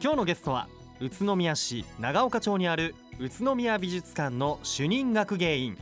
[0.00, 0.68] 今日のゲストは
[1.00, 5.78] 宇都宮市長岡町にある宇都宮美術館の主任学芸員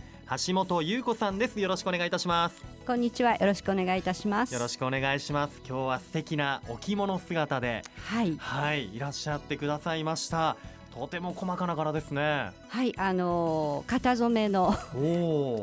[0.46, 1.60] 橋本優子さんです。
[1.60, 2.64] よろしくお願いいたします。
[2.86, 3.36] こんにちは。
[3.36, 4.54] よろしくお願いいたします。
[4.54, 5.60] よろしくお願いします。
[5.68, 7.83] 今日は素敵なお着物姿で。
[8.06, 8.36] はい。
[8.38, 8.95] はい。
[8.95, 10.56] いらっしゃってくださいました
[10.95, 12.50] とても細かな柄ですね。
[12.68, 14.74] はいあのー型染めの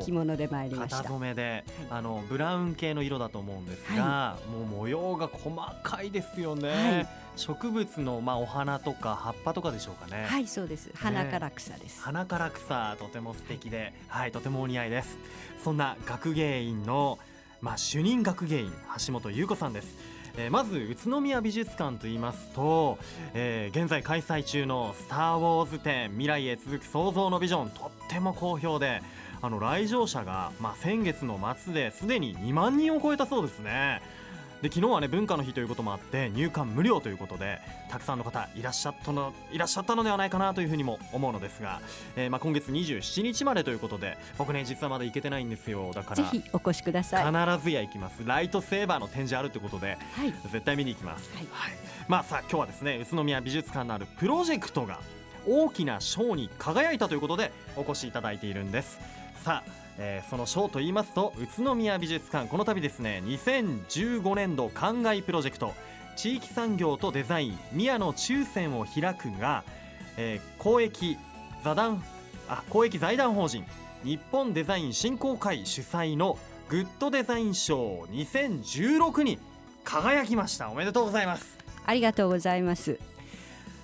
[0.03, 7.07] 着物で参りまし型た染めで、あのブラウン系の色だと思うんですが、もう模様が細かいですよね、はい。
[7.35, 10.89] 植物のまあお花とか葉っぱとかでしょうかね、はいそうです。
[10.95, 15.17] 花から草です、花から草とても素敵で、はい、とてもお似合いです。
[15.63, 17.19] そんな学芸員の
[17.61, 18.73] まあ主任学芸員
[19.05, 19.87] 橋本優子さんです
[20.37, 22.97] えーまず宇都宮美術館といいますと、
[23.33, 29.01] えー現在開催中の「スター・ウォーズ展未来へ続く創造のビジョン」とっても好評で
[29.41, 34.01] あの来場者が、まあ、先月の末ですでに2万人を超えたそうですね。
[34.61, 37.59] で昨日はね文化の日ということもあって入館無料ということで
[37.89, 41.79] たくさんの方いらっしゃったのいらっしゃったのではないかなというふうにも思うのですが、
[42.15, 45.91] えーまあ、今月27日までということで僕ね実はまだ行けてないんですよ。
[45.93, 47.31] だからぜひお越しください。
[47.31, 48.23] は必ずや行きます。
[48.25, 50.33] ライトセーバーの展示あるってことでい。
[50.51, 51.47] 絶対見に行きます、はい。
[52.07, 54.99] まあさあ今日はですね宇都宮美術館のあるプロジェクトが
[55.47, 58.99] 大きな賞に輝いたということでお越しいただいているんです。
[59.43, 62.47] さあ、えーその賞と言いますと宇都宮美術館。
[62.47, 65.73] この度ですね2015年度灌漑プロジェクト。
[66.15, 67.59] 地域産業とデザイン。
[67.71, 69.63] 宮野中線を開くが、
[70.17, 71.17] えー公益
[71.63, 72.03] 座談
[72.47, 73.65] あ公益財団法人。
[74.03, 76.37] 日本デザイン振興会主催の
[76.69, 79.37] グッドデザイン賞2016に
[79.83, 80.69] 輝きました。
[80.69, 81.57] おめでとうございます。
[81.85, 82.97] ありがとうございます。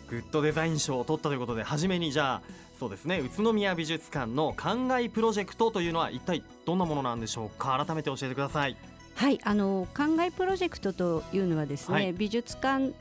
[0.07, 2.41] グッドデザイン賞を取ったということで初めにじゃあ
[2.79, 3.19] そうですね。
[3.19, 7.83] 宇都宮美術館の灌漑プロジェクトというのは一体どんなものなんでしょうか？
[7.85, 8.75] 改めて教えてください。
[9.15, 12.13] はいあの灌漑プロジェクトというのはですね、はい。
[12.13, 12.91] 美術館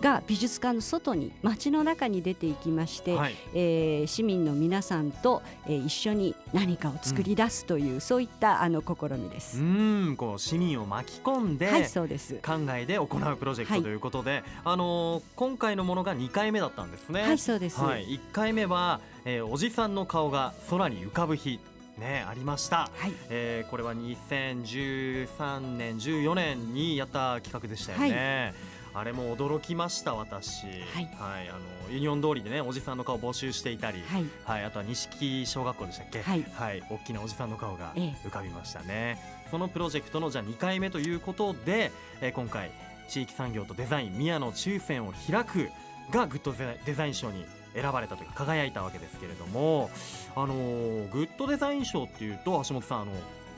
[0.00, 3.34] が美術館の外に街の中に出ていきまして、はい。
[3.54, 9.58] えー市民の皆さんと、えー一緒に何かを作り出すという、そういったあの試みでうす。
[9.58, 10.16] ーん。
[10.16, 12.34] こう市民を巻き込んで、はいそうです。
[12.42, 13.80] 灌漑で行うプロジェクはい。
[13.80, 17.22] トということで、あのー今回のものが2回目だったんですね。
[17.22, 17.80] はいそうです。
[17.80, 21.58] はい、1回目は、えーおじさんの顔が空に浮かぶ日
[21.98, 22.90] ねありました。
[22.96, 23.12] はい。
[23.30, 28.54] えーこれは2013年14年にやった企画でしたよね、
[28.94, 30.66] あれも驚きました私。
[30.66, 31.08] はい。
[31.18, 31.52] あ
[31.88, 34.24] のユニオン通りでねおじさんの顔募集していたり、はい。
[34.44, 36.22] はい、あとは錦小学校でしたっけ？
[36.22, 36.34] は
[36.74, 36.82] い。
[36.90, 39.18] 大きなおじさんの顔がえ浮かびましたね、
[39.50, 42.70] そのプロジェクトのじゃあ2回目ということで、えー今回
[43.08, 45.70] 地域産業とデザイン宮野中線を開く
[46.10, 46.52] がグッド
[46.84, 49.90] デザイン賞に選ばれたというか輝いたわけですけれども、
[50.36, 53.12] あのーグッドデザイン賞っていうと橋本さんあの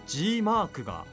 [0.07, 1.05] G マークが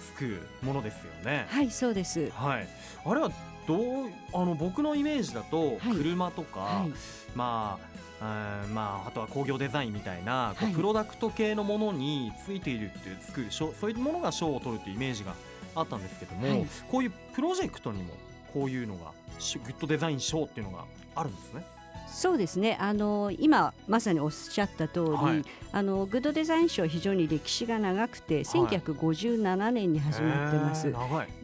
[0.00, 1.46] つくものですよね。
[1.50, 2.30] はいそうです。
[2.30, 2.68] はい、
[3.04, 3.30] あれは
[3.66, 5.96] どうあの僕のイメージだとはい。
[5.96, 6.92] 車とか、はい。
[7.34, 7.78] ま
[8.20, 15.34] あ、うんまああとは工業デザインみたいな、プロダクト系のものについているっていうつく賞そういうものが賞を取るっていうイメージが
[15.74, 16.66] あったんですけども、はい。
[16.90, 18.14] こういうプロジェクトにも
[18.52, 21.64] こういうのがしグッドデザイン賞っていうのがあるんですね。
[22.06, 22.76] そうですね。
[22.80, 25.44] あの今まさにおっしゃった通り、はい。
[25.72, 30.92] あのグッドデザイン賞は非常に歴史が長くて、1957年に始まってます。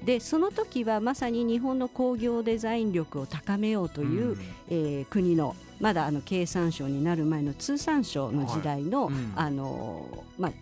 [0.04, 4.40] でその時はまさに日本の工業デザイン力を高めようという、ん。
[4.68, 9.32] えー国のまだあの経産省になる前の通産省の時代の、はいうん。
[9.34, 10.52] あのまあ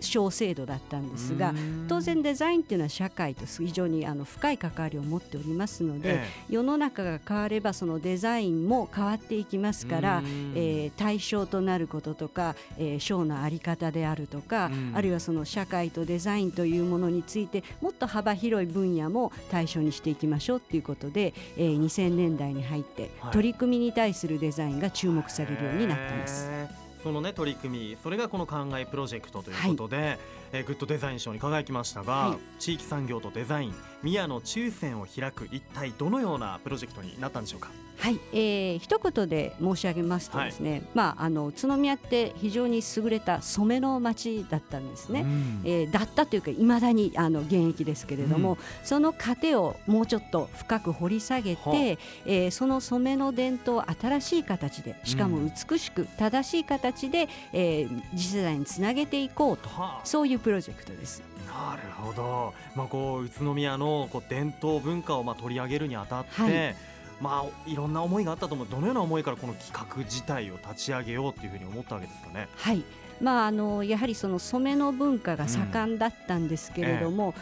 [0.00, 1.86] 小制度だったんですがうん。
[1.88, 10.52] 当然デザインっていうのは社会と非常にあの深い関わりを持っておりますので、え世の中が変わればそのデザインも変わっていきますから、うん。
[10.54, 14.92] えー対象となることとか、えー、賞の在り方であるとか、うん。
[14.94, 23.32] あるいはその社会とデザインというものについてもっと幅広い分野も対象にしていきましょうということで、えー、2000年代に入ってはい。
[23.32, 26.48] 取り組みに対するデザインが注目されるようになってます。
[26.50, 30.18] へーそのね取り組みそれがこの考えプロジェクトということで、
[30.52, 32.38] えーグッドデザイン賞に輝きましたが、はい。
[32.58, 37.70] 地域産業とデザイン宮野中線を開く一体どのようなプロジェクトになったんでしょうか？
[37.98, 45.20] はい、えー、一言で申し上げますとですね、まああの宇都宮って非常に優れた染めの町だったんですね。
[45.20, 45.60] うん。
[45.64, 48.58] えーだったというかいまだにあの現役ですけれども、うん。
[48.82, 51.70] その過程をもうちょっと深く掘り下げはあ。
[51.72, 55.52] て、えーその染めの伝統を新しい形でしかもうん。
[55.70, 59.68] 美しく正しい形で、えー次世代につなげていこうと。
[59.68, 60.06] はあ。
[60.06, 61.22] そういうプロジェクトです。
[61.46, 66.76] なるほど、まあ、こう宇都宮のこう伝統文化をまあ取り上げるにあたって、はい。
[67.20, 68.66] まあ、いろんな思いがあったと思う。
[68.68, 72.48] どのような思いからこの企画自体を立ち上げようっていうふうに思ったわけですかね。
[72.56, 72.82] はい。
[73.20, 77.34] まあ、あのやはりその染めの文化が盛んだったんですけれども、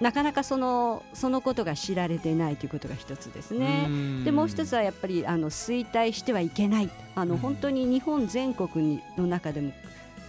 [0.00, 3.88] なかなかそのそのことが知られていないということが一つですね。
[4.24, 6.90] でもう一つはやっぱりあの衰退してはいけない。
[7.16, 9.72] あの本当に日本全国にの中でも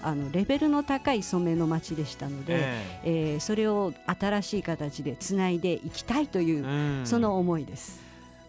[0.05, 8.05] あのレベルの高い染めの町でしたので、えー、えー、それを新しい形でつないでいきたいという、その思いです。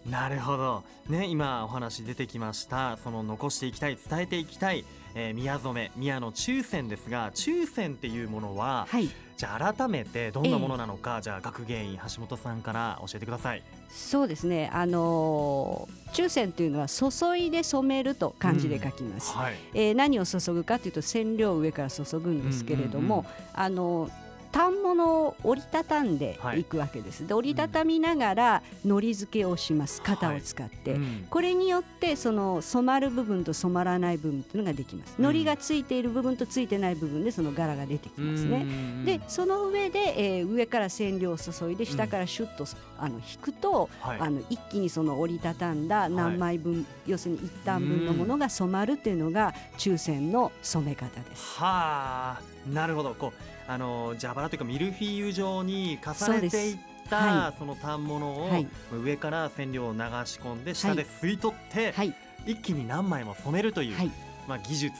[0.08, 4.84] なるほど、ね、今お話出てきましたその残していきたい伝えていきたい、
[5.18, 9.08] えー、宮染宮の中線ですが中線っていうものは、はい、
[9.38, 13.62] じゃあ改めてどんなものなのか、えー、じゃあ学芸員橋本さんから教えてください。
[13.88, 14.70] そうですね。
[14.74, 17.08] あのー、中線というのは注
[17.38, 19.40] いで染めると漢字で書きます、うん。
[19.40, 24.25] はい、えー、何を注ぐかというと染料を上から注ぐんですけれども、うんうんうん、あのー
[24.56, 26.64] 反物を折りたたんでい。
[26.64, 30.00] くわけです、はい、で折りたたみながらのり付けをします。
[30.02, 38.66] 型を使って、はいうん、これによってその染まる部分と染まらない部分というのができます、のりがついている部分とついてない部分でその柄が出てきますね、
[39.04, 42.64] でその上で、えー、上から染料を注いで下からシュッと、
[42.98, 51.58] あの引くと、はい、あの一気にその折りたたんだ何枚分、要するに一旦分のものが染まるっていうのが中線の染め方です。
[51.58, 52.42] はあ。
[52.72, 53.14] なるほど。
[53.14, 62.12] こうあの蛇腹というかミルフィーユ状に重ねていったはい、その反物を、はい、上から染料を流し込んで下で吸い取って、はい、
[62.46, 64.10] 一気に何枚も染めるという、
[64.46, 64.94] まあ、技術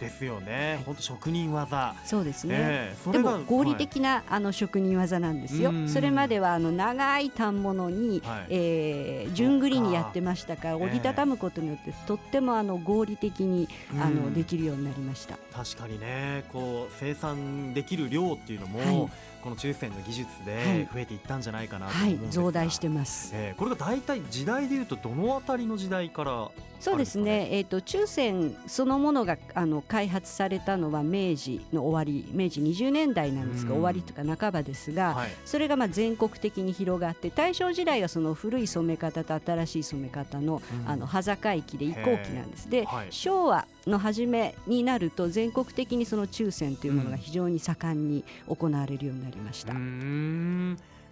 [0.00, 1.94] ですよね、本、当、職人技。
[2.04, 5.72] そうですね、えー、でも合理的な、あの職人技なんですよ。
[5.86, 13.68] それまではあの長い反物に、はい、えー、順繰りにやってましたから折りたたむことによって、とってもあの合理的に
[14.00, 15.36] あのできるようになりました。
[15.52, 16.44] 確かにね。
[16.52, 19.10] こう生産できる量っていうのも、はい
[19.42, 26.50] この中世の技術で増えていったんじゃないかなと思うんですが、はい、増大してます、えー、これが大体時代でいうとどのあたりの時代から
[26.80, 42.70] そうですね、えーと、中線そのものがあの開発されたのは明治の終わり明治20年代なんですが、終わりとか半ばですが、はい、それがまあ全国的に広がって大正時代はその古い染め方と新しい染め方の,、あの端境期で移行期なんです。
[42.70, 49.74] で、はい、昭和の初めになると全国的にその中線というものが非常に盛んに行われるようになりました。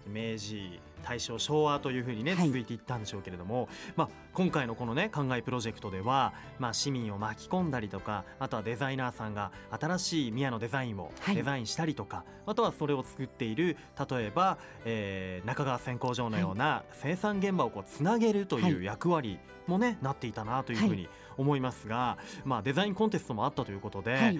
[0.07, 13.77] 明治大正昭和というふうにね続いていったんでしょうけれども、はい、まあ、今回のこのね考えプロジェクトでは、まあ、市民を巻き込んだりとかあとはデザイナーさんが新しい宮のデザインをデザインしたりとか、はい、あとはそれを作っている
[14.09, 24.39] 例えば、えー、中川線工場のような生産現場をこうつなげるという役割もね、なっていたなというふうに思いますが、まあ、デザインコンテストもあったということで、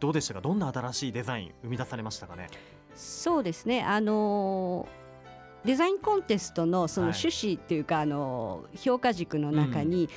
[0.00, 0.40] どうでしたか？
[0.40, 2.48] どんな新しいデザイン生み出されましたかね？
[2.94, 3.82] そうですね。
[3.82, 5.02] あのー
[5.64, 10.08] デザインコンテストのその趣旨っていうか、あの評価軸の中に、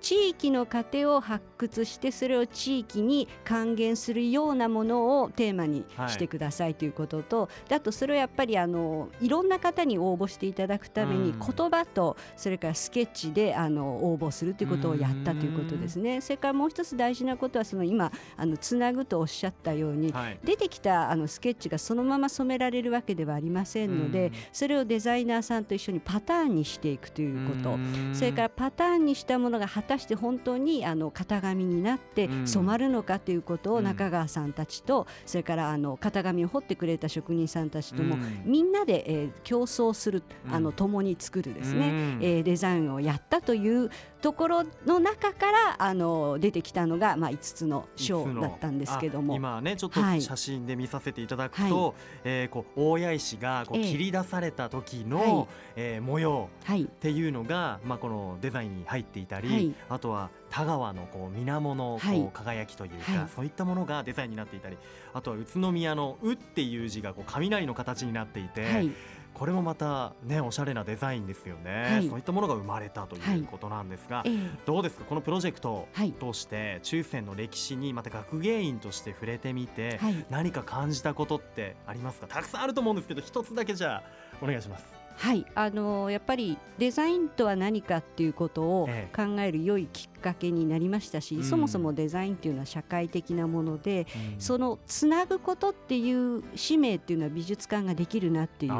[0.00, 16.20] 地域の糧を発掘してそれを地域に還元するようなものをテーマにしてくださいということと、はい、あとそれをやっぱりあのいろんな方に応募していただくために言葉とそれからスケッチであの応募するということをやったということですね。
[16.20, 27.78] それからもう一つ大事なことはその今あのつなぐとおっしゃったように、はい、出てきたあのスケッチがそのまま染められるわけではありませんのでそれをデザイナーさんと一緒にパターンにしていくということ。
[28.12, 43.90] それからパターンにしたものが果たして本当にあの型紙になって染まるのかということを中川さんたちと、それからあの型紙を彫ってくれた職人さんたちとも、みんなで、えー、競争するあの共に作るですね、えー、デザインをやったという
[44.20, 49.34] ところの中からあの出てきたのが、まあ、5つの章だったんですけども。
[49.34, 64.76] 今ねちょっと写真で見させていただくと、はい、えー、こう大谷石がこう切り出された時の、えー、えー、模様っていうのが、まあ、このデザインに入っていたり、はい、あとは田川のこう水面のこう輝きというか、はい、そういったものがデザインになっていたり
[65.14, 68.88] あとは宇都宮の「う」っていう字がこう雷の形になっていて。
[69.34, 74.30] これもまたねおしゃれなデザインですよね、はい、そういったものが生まれたということなんですが、はい、
[74.66, 75.04] どうですか？
[75.04, 82.26] このプロジェクトを通して中世の歴史にまた学芸員として触れてみて、はい、何か感じたことってありますか？
[82.26, 84.02] たくさんあると思うんですけど一つだけじゃあ
[84.42, 84.99] お願いします。
[85.16, 98.74] はいあのー、やっぱりデザインとは何かっていうことを考える良いきっかけになりましたし、ええ、そもそもデザインっていうのは社会的なもので、うん、そのつなぐことっていう使命っていうのは美術館ができるなっていう、え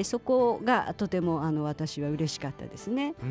[0.00, 3.14] ー、そこがとてもあの私は嬉しかったですね。
[3.20, 3.26] は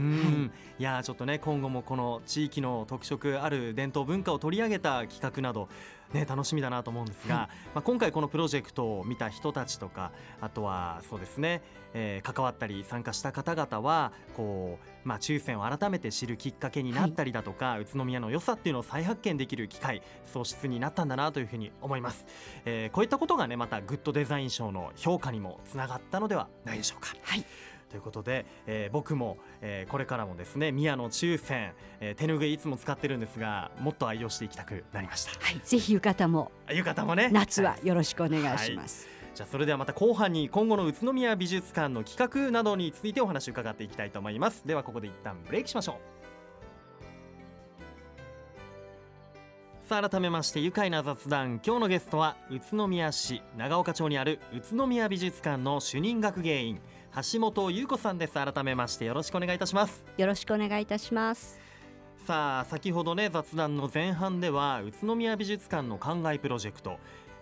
[0.77, 5.69] い、いやちょっとね今後もこの地域の特色ある伝統文化を取り上げた企画など
[6.13, 10.11] ね、楽しみだなと思うんですが、はい、まあ、今回このプロジェクトを見た人たちとか
[10.41, 11.61] あとはそうですね、
[11.93, 22.25] えー、関わったり参加した方々はこう、まあ、抽選を改めて知るきっかけになったりだとか、はい、宇都宮の良さっていうのを再発見できる機会創出になったんだなというふうに思います、
[22.65, 27.15] えー、こういったことがねまたグッドデザイン賞の評価にもつながったのではないでしょうか。
[27.23, 27.45] はい
[27.89, 35.31] ということで、えー、僕も、えー、これからもですね宮野抽選、えー、手ぬぐいいつも使ってるんですがもっと愛用していきたくなりました。
[35.43, 37.29] はいぜひ浴衣も浴衣もね。
[37.31, 39.17] 夏はよろしくお願いします、はい。
[39.35, 44.65] じゃあそれではまた後半に今後の宇都宮美術館の企画などについてお話を伺っていきたいと思います。
[44.65, 46.17] ではここで一旦ブレイクしましょう。
[49.87, 51.61] さあ改めまして愉快な雑談。
[51.65, 56.81] 今日のゲストは宇都宮市長岡町にある宇都宮美術館の主任学芸員
[57.33, 58.33] 橋本優子さんです。
[58.33, 60.05] 改めましてよろしくお願いいたします。
[60.17, 61.59] よろしくお願いいたします。
[62.27, 66.99] さあ先ほどね雑談の前半では宇都宮美術館の灌漑プロジェクト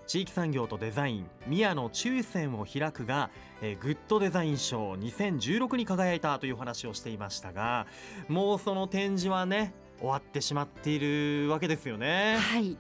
[0.07, 7.87] 地域産業とデザイン宮野抽選を開くが、えー、グッドデザイン賞2016に輝いたという話をしていましたが
[8.29, 12.37] もうその展示はね終わってしまっているわけですよね。
[12.37, 12.77] はい。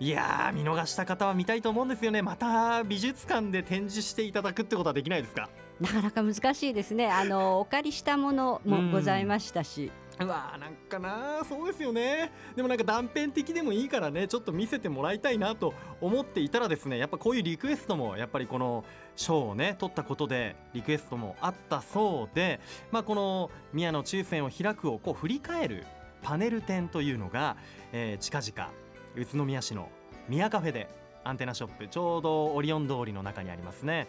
[0.00, 2.22] いや見逃した方は見たいと思うんですよね。
[2.22, 5.48] また美術館で展示していただくってことはできないですか？
[5.80, 7.06] なかなか難しいですね。
[7.12, 12.32] あのお借りしたものもございましたし、うわーなんかなそうですよね。
[12.56, 25.86] でもなんか断片的でもいいからねちょっと見せてもらいたいなと思っていたらですねやっぱこういうリクエストもやっぱりこの賞をね取ったことでリクエストもあったそうでまあこの宮野抽選を開くをこう振り返る
[26.22, 27.56] パネル展というのが、
[27.92, 28.72] えー、近々
[29.14, 29.88] 宇都宮市の
[30.28, 30.88] 宮カフェで
[31.24, 34.08] アンテナショップちょうどオリオン通りの中にありますね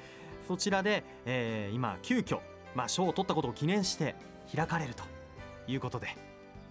[0.50, 2.40] そちらで、えー、今急遽
[2.74, 4.16] まあ賞を取ったことを記念して
[4.56, 5.04] 開かれると
[5.68, 6.08] いうことで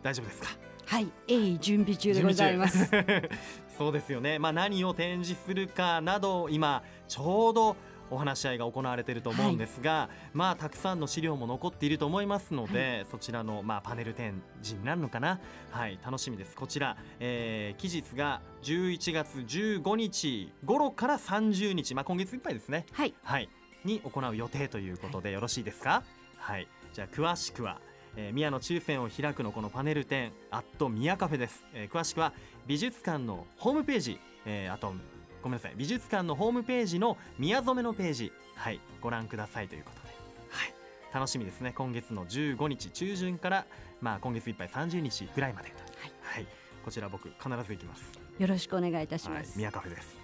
[0.02, 0.48] 大丈夫ですか？
[0.84, 2.90] はい鋭意準備中でございます。
[3.78, 4.40] そうですよね。
[4.40, 7.76] まあ何を展示するかなど今ちょうど
[8.10, 15.38] お話し合いが行われていると思うんですが、はい、まあたくさんの資料も残っていると思いますので、はい、そちらのまあパネル展示になるのかな？
[15.70, 16.56] はい楽しみです。
[16.56, 22.86] こちら、えー、期日が11月15日頃から30日まあ今月いっぱいですね。
[22.92, 23.48] はい、はい、
[23.84, 26.02] に行う予定ということでよろしいですか？
[26.36, 26.68] はい。
[26.92, 27.80] じゃあ詳しくは
[28.16, 32.32] えー、宮野抽選を開くのこのパネル展アット宮カフェです、えー、詳しくは
[32.66, 34.92] 美術館のホームページ、えー、あと
[35.40, 35.74] ごめんなさい。
[35.76, 40.08] 美術館のホームページの宮染めのページはいご覧くださいということで、
[40.50, 40.74] はい、
[41.14, 41.72] 楽しみですね。
[41.76, 43.66] 今月の15日中旬から、
[44.00, 46.46] まあ、今月いっぱい30日ぐらいまで、はい、はい、
[46.84, 48.02] こちら僕必ず行きます。
[48.38, 50.17] よろしくお願いいたします、はい、宮カフェです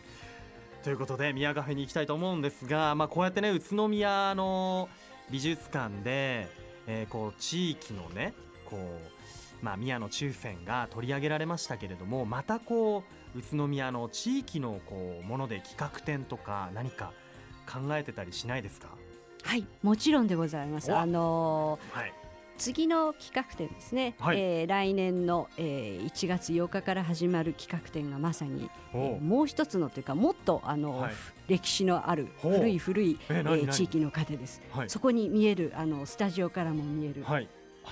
[0.84, 4.88] ということで宮カフェに行きたいと思うんですが、まあ、こうやってね宇都宮の
[5.30, 6.48] 美術館で
[6.86, 8.34] えー、こう地域のね
[8.66, 17.12] こう、まあ、宮の抽選が取り上げられましたけれどもまたこう宇都宮の地域のこうもので企画展とか何か
[17.66, 18.88] 考えてたりしないですか？
[19.44, 20.94] はいもちろんでございます。
[20.94, 22.12] あのー、はい
[22.56, 31.12] 次の企画展ですね、はい、えー、来年の、えー、1月8日から始まる企画展がまさに、えー、もう一つのというかもっとあの、はい、
[31.48, 37.48] 歴史のある古い古い、えー、地域の糧です、はい、そこに見えるあのスタジオからも見える、はい、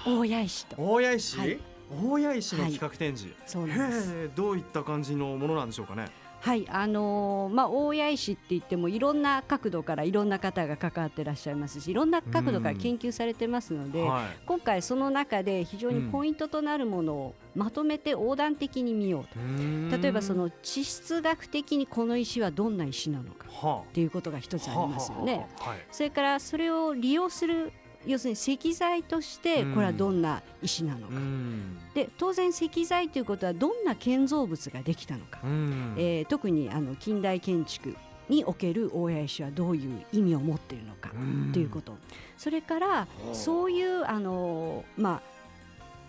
[0.07, 0.77] 大谷石と。
[0.79, 1.59] 大谷石、はい、
[1.91, 4.31] 大谷石の企画展示、そうなんです。
[4.35, 6.07] どういった感じのものなんでしょうかね
[6.43, 19.25] はいあのー、まあ、大谷石って言ってもいろんな角度からいろんな方が関わってらっしゃいますしいろんな角度から研究されてますので、はい、今回その中で非常にポイントとなるものをまとめて横断的に見よう
[19.93, 20.03] と。
[20.03, 23.47] 例えばその地質学的にこの石はどんな石なのか
[23.89, 25.47] っていうことが一つありますよね。
[25.93, 27.73] それからそれを利用する
[28.07, 31.15] 要するに石材としてこれはどんな石なのか、
[31.95, 35.41] で当然石材ということはどんな建造物ができたのか、
[35.97, 37.97] えー、特にあの近代建築
[38.29, 41.11] における大谷石はどういう意味を持っているのか
[41.53, 41.97] ということ。
[42.37, 45.33] それからそういうあのまあ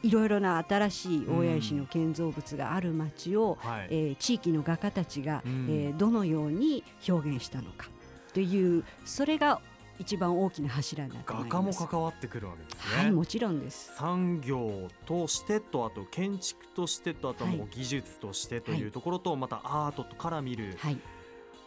[0.04, 7.88] いろいろな新しい大谷石の建造物がある町を、うんはい、えー、地域の画家たちが、うん、えー、どのように表現したのか
[8.34, 9.62] というそれが
[10.00, 13.04] 一番大きな柱になって画家も関わってくるわけですね。
[13.04, 13.94] はい、もちろんです。
[13.96, 20.98] 産業としてとあと建築としてとあともう技術としてというところと、またアートから見る、はい、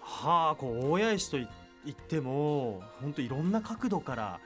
[0.01, 1.47] はあこう大谷石とい
[1.91, 4.41] っても本当いろんな角度から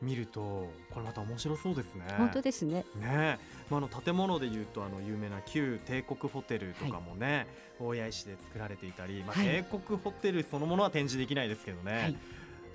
[0.00, 2.04] 見ると、これまた面白そうですね。
[2.16, 2.84] 本当ですね。
[3.00, 3.38] ね、
[3.70, 7.46] まあ、あの建物でいうとあの有名な旧帝国ホテルとかもね、
[7.78, 12.14] はい、大谷石で作られていたり、まあ、帝国ホテルそのものは展示できないですけどね。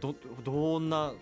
[0.07, 1.13] はいどどんな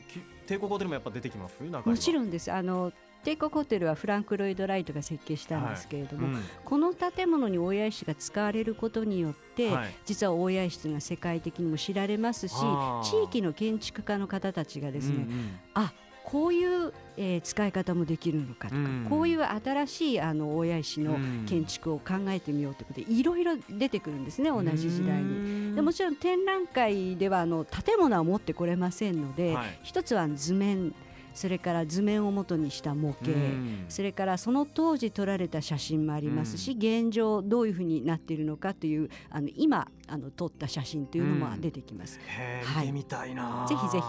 [0.47, 1.61] 帝国ホテルもやっぱ出てきます？
[1.61, 2.51] もちろんです。
[2.51, 2.91] あの
[3.23, 6.41] 帝国ホテルはフランク・ロイド・ライトが設計したんですけれども、うん。
[6.63, 9.95] この建物に大谷石が使われることによって、はい。
[10.05, 15.59] 実は大谷石というのは世界的にも知られますし地域の建築家の方たちがですね、うんうん。
[15.73, 15.91] あ
[16.23, 19.07] こういう、えー使い方もできるのかとか、うん。
[19.09, 25.69] こういう新しいあの大谷石のうん建築を考えてみようということでいろいろ出てくるんですね同じ時代に。
[25.69, 29.79] にでもちろん展覧会ではあの建物は持ってこれませんので、はい。
[29.83, 30.93] 一つは図面
[31.33, 33.85] それから図面を元にした模型、うん。
[33.89, 42.19] それからその当時撮られた写真もありますし、現状どういうふうになっているのかというあの今あの撮った写真というのも出てきます。
[42.27, 42.87] へはい。
[42.89, 44.03] ー見てみたいな、ぜひぜひ。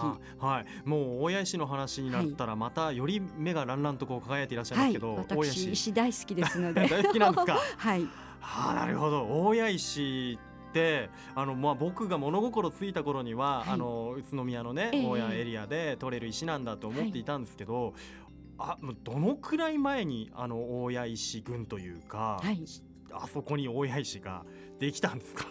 [0.45, 0.87] はい。
[0.89, 4.91] もう大谷石の話になったらまたより目がランランとこう輝いていらっしゃいまはい。
[4.91, 6.87] すけど、大谷石私石大好きですので。
[6.89, 7.57] 大好きなんですか？
[7.77, 8.01] はい。
[8.39, 9.23] はあなるほど。
[9.23, 10.37] 大谷石
[10.71, 13.69] ってあのまあ僕が物心ついた頃には、はい。
[13.71, 15.05] あの宇都宮のね、ええ。
[15.05, 17.93] 大谷エリアで取れる石なんだと思っていたんですけど、
[18.57, 22.63] あもうどのくらい前にあの大谷石群というか、はい。
[23.11, 24.45] あそこに大谷石が
[24.79, 25.45] できたんですか？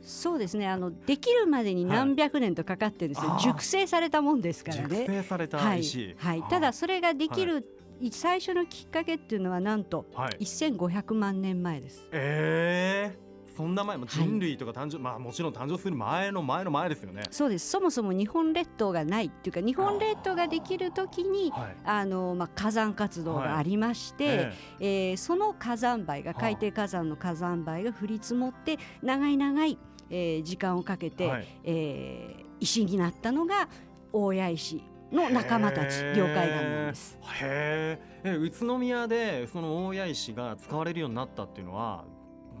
[0.00, 0.66] そうですね。
[0.66, 3.42] あのできるまでに何百年とかかってるんですよ、あー。
[3.42, 5.06] 熟成されたもんですから熟ね。
[5.06, 5.80] 成されたはい。
[5.80, 6.16] 石。
[6.18, 7.64] はい、あただそれができる、
[8.10, 10.38] 最初のきっかけっていうのはなんとはい。
[10.40, 12.08] 1500万年前です。
[12.10, 13.21] ええ
[13.56, 17.22] そんな前も人類とか誕生、まあもちろん誕生する前の前の前ですよね。
[17.30, 21.76] そうですそもそも日本列島がないっていうか日本列島ができる時にはい。
[21.84, 29.78] あの、まあ、火山活動がありまして、ええーその火山灰がはあ海底火山の火山灰が降り積もって長い長い、
[30.10, 33.68] えー時間をかけて、えはいえー石になったのが
[34.12, 37.18] 大谷石の仲間たち領海岸なんです。
[37.40, 42.04] へーえ宇都宮でその大谷石が使われるようになったっていうのは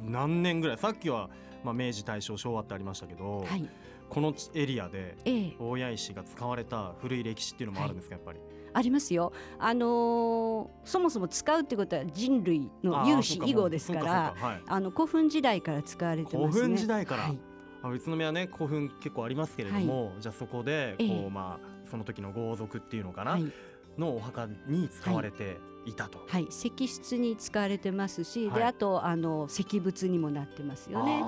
[0.04, 1.30] 何年ぐらいさっきは、
[1.64, 3.68] まあ、明治大正昭和ってありましたけど、はい、
[4.08, 8.40] このエリアでえー大谷石が使われた古い歴史っていうのもあるんですか、やっぱり？
[8.74, 14.34] ありますよ、あのーそもそも使うってことは人類の有志以後ですから
[14.66, 16.52] あの古墳時代から使われてますね。
[16.52, 17.22] 古墳時代から。
[17.24, 17.38] はい。
[17.84, 21.30] あ宇都宮ね古墳結構ありますけれども、じゃあそこでこう、ええ。
[21.30, 23.52] まあその時の豪族っていうのかな、はい。
[23.98, 26.24] のお墓に使われていたと。
[26.28, 28.58] はい、石室に使われてますし、はい。
[28.58, 31.24] であとあの石仏にもなってますよね。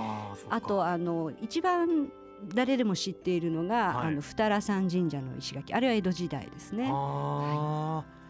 [0.51, 2.11] あとあの一番
[2.55, 4.07] 誰でも知っているのが、はい。
[4.09, 5.75] あの二荒山神社の石垣。
[5.75, 6.89] あれは江戸時代ですね。
[6.91, 8.25] あー。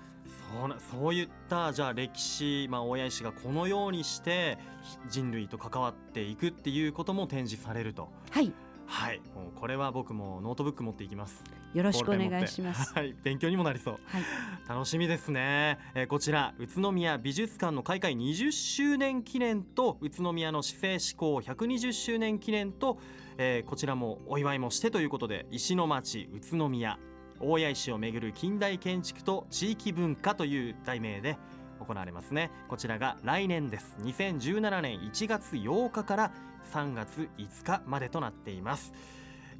[0.55, 8.09] そうなそういったじゃあ歴史、まあ、大谷石がこのようにしてひ人類と関わっていくっていうことも展示されると。
[8.31, 8.53] はい、
[8.87, 9.21] はい。
[9.35, 11.43] もうこれは僕もノートブック持っていきます。
[11.73, 12.93] よろしくお願いします。
[12.95, 13.15] はい。
[13.23, 14.01] 勉強にもなりそう。
[14.07, 14.23] はい、
[14.69, 22.99] 楽しみですね、えーこちら宇都宮美術館の開館20周年記念と宇都宮の市政施行120周年記念と、
[23.39, 26.99] えーこちらもお祝いもしてということで石の町宇都宮
[27.41, 31.37] 大谷石をめぐる近代建築と地域文化という題名で
[31.85, 32.51] 行われますね。
[32.69, 33.97] こちらが来年です。
[34.03, 36.33] 2017年1月8日から
[36.73, 38.93] 3月5日までとなっています。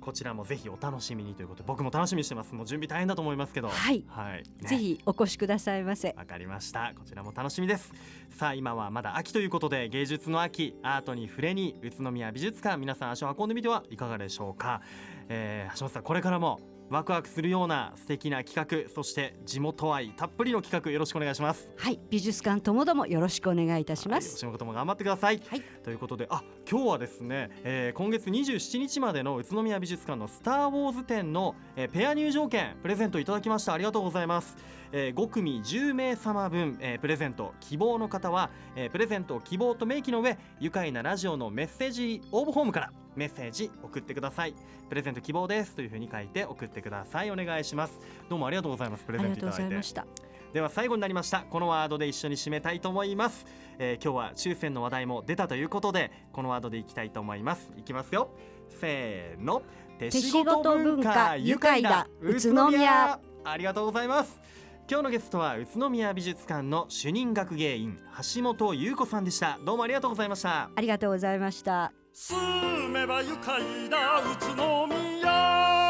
[0.01, 2.55] こちらもぜひお楽しみにということで僕も楽しみにしてます。
[2.55, 3.69] もう準備大変だと思いますけど。
[3.69, 4.05] はい。
[4.07, 4.43] はい。
[4.61, 4.69] ね。
[4.69, 6.15] ぜひお越しくださいませ。
[6.19, 6.93] わかりました。
[6.95, 7.91] こちらも楽しみです。
[8.31, 14.83] さあ今はまだ秋ということで芸術の秋アートに触れに宇都宮美術館皆さん足を運んでみてはいかがでしょうか、
[15.29, 16.61] えー橋本さんこれからも
[16.91, 21.73] ワクワクするような素敵な企画そして地元愛たっぷりの企画よろしくお願いします。
[21.77, 24.29] はい、美術館ともどもよろしくお願いいたします。
[24.29, 25.63] はいお仕事も頑張ってください、はい。
[25.83, 33.73] ということであ今日はですね、えー今月27日までの宇都宮美術館のスター・ウォーズ展の、えーペア入場券プレゼントいただきました。
[33.73, 34.57] ありがとうございます、
[34.93, 44.55] えー5組10名様分、えープレゼント希望の方は、えープレゼント希望と明記の上愉快なラジオのメッセージ応募フォームからメッセージ送ってください。
[44.89, 47.31] プレゼント希望ですというふうに書いて送ってください。
[47.31, 47.99] お願いします。
[48.29, 49.05] どうもありがとうございます。
[49.05, 49.63] プレゼントいただいて。
[49.63, 50.07] ございました。
[50.53, 51.41] では最後になりました。
[51.41, 53.45] このワードで一緒に締めたいと思います、
[53.79, 57.73] えー今日は抽選の話題も出たということでこのワードでいきたいと思います。
[57.77, 58.31] いきますよ。
[58.69, 59.63] せーの。
[59.99, 62.09] 手仕事文化愉快だ。
[62.21, 63.19] 宇都宮。
[63.45, 64.41] ありがとうございます。
[64.89, 67.99] 今日のゲストは宇都宮美術館の主任学芸員
[68.35, 69.59] 橋本優子さんでした。
[69.65, 70.71] どうもありがとうございました。
[70.75, 72.04] ありがとうございました。
[72.17, 72.39] 住
[72.91, 75.84] めば愉快な宇都宮。